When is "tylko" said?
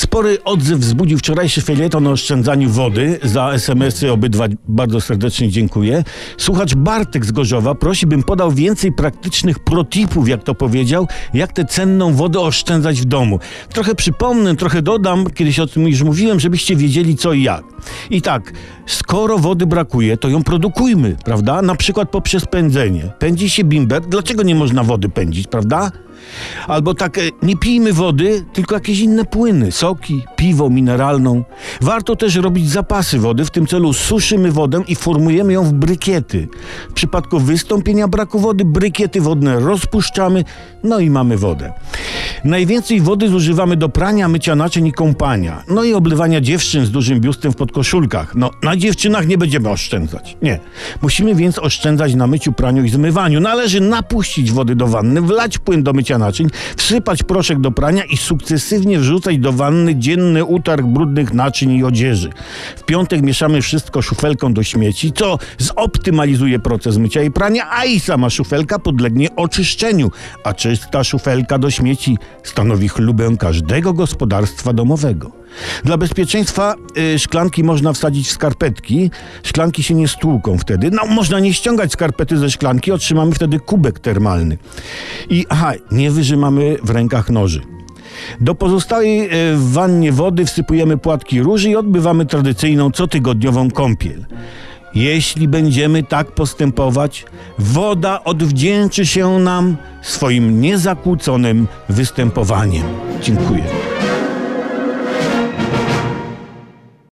28.52-28.74